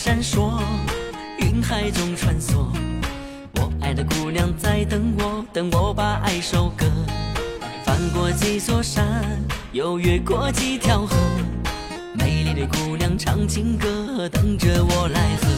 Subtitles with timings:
[0.00, 0.52] 闪烁，
[1.40, 2.68] 云海中穿梭。
[3.56, 6.86] 我爱的姑娘在等我，等我把爱收割。
[7.84, 9.04] 翻过几座山，
[9.72, 11.16] 又越过几条河。
[12.14, 15.48] 美丽的姑娘唱情歌，等着我来喝。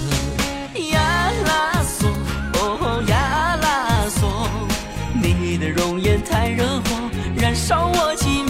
[0.90, 2.06] 呀啦嗦，
[2.54, 4.24] 哦呀啦嗦，
[5.22, 8.42] 你的容颜太惹火，燃烧我寂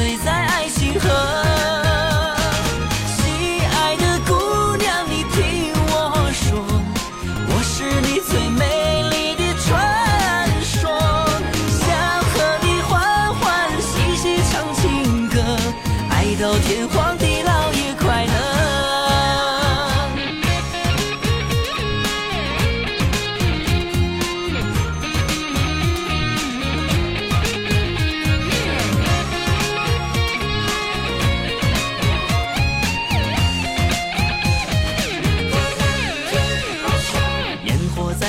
[0.00, 1.10] 醉在爱情河。
[3.04, 3.20] 心
[3.70, 4.32] 爱的姑
[4.78, 5.92] 娘，你听我
[6.32, 6.64] 说，
[7.50, 8.62] 我是你最美
[9.10, 9.68] 丽的传
[10.62, 10.88] 说，
[11.68, 11.84] 想
[12.32, 12.88] 和你欢
[13.34, 13.44] 欢
[13.82, 15.36] 喜喜唱情歌，
[16.08, 17.09] 爱到天荒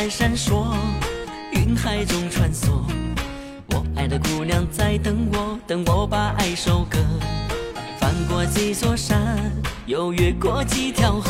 [0.01, 0.65] 在闪烁，
[1.51, 2.69] 云海中穿梭。
[3.67, 6.97] 我爱的姑娘在等我，等我把爱收割。
[7.99, 9.37] 翻过几座山，
[9.85, 11.29] 又越过几条河。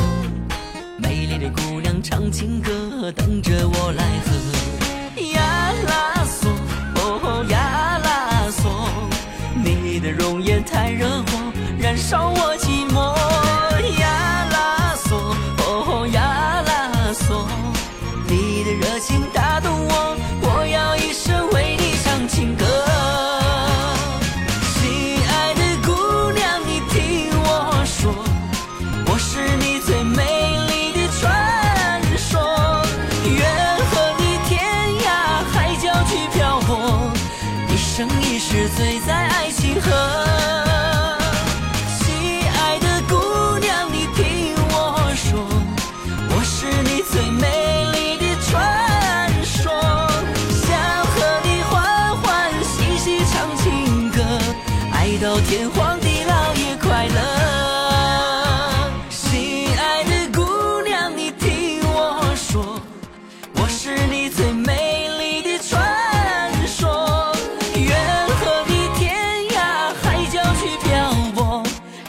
[0.98, 5.22] 美丽的姑娘唱情歌，等着我来和。
[5.34, 6.48] 呀啦嗦，
[6.96, 8.70] 哦呀啦嗦，
[9.54, 12.51] 你的容颜太惹火，燃烧我
[19.10, 19.41] 你
[55.22, 57.22] 到天荒地老也快乐。
[59.12, 62.82] 心爱的姑娘，你听我说，
[63.54, 67.32] 我是你最美丽的传说，
[67.76, 67.96] 愿
[68.30, 69.16] 和你天
[69.52, 71.64] 涯海角去漂泊，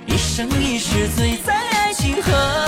[0.06, 2.61] 一生一世醉在爱情河。